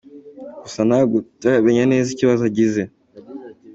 Gusa 0.63 0.81
ntabwo 0.89 1.15
turamenya 1.39 1.83
neza 1.91 2.07
ikibazo 2.11 2.41
agize. 2.49 2.81